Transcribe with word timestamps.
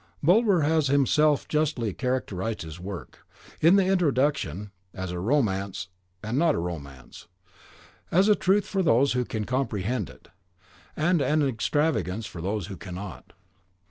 Bulwer 0.23 0.61
has 0.61 0.87
himself 0.87 1.47
justly 1.47 1.93
characterised 1.93 2.61
this 2.63 2.79
work, 2.79 3.19
in 3.61 3.75
the 3.75 3.85
Introduction, 3.85 4.71
as 4.95 5.11
a 5.11 5.19
romance 5.19 5.89
and 6.23 6.39
not 6.39 6.55
a 6.55 6.57
romance, 6.57 7.27
as 8.09 8.27
a 8.27 8.33
truth 8.33 8.65
for 8.65 8.81
those 8.81 9.13
who 9.13 9.23
can 9.25 9.45
comprehend 9.45 10.09
it, 10.09 10.29
and 10.97 11.21
an 11.21 11.43
extravagance 11.43 12.25
for 12.25 12.41
those 12.41 12.65
who 12.65 12.77
cannot. 12.77 13.33